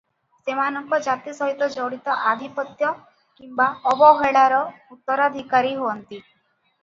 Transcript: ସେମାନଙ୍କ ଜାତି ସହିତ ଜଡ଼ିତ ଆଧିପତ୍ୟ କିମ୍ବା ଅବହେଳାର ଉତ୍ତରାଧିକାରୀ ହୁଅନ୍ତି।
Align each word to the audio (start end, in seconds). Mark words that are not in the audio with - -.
ସେମାନଙ୍କ 0.45 0.97
ଜାତି 1.07 1.33
ସହିତ 1.39 1.65
ଜଡ଼ିତ 1.73 2.15
ଆଧିପତ୍ୟ 2.31 2.89
କିମ୍ବା 3.41 3.67
ଅବହେଳାର 3.93 4.63
ଉତ୍ତରାଧିକାରୀ 4.97 5.75
ହୁଅନ୍ତି। 5.83 6.19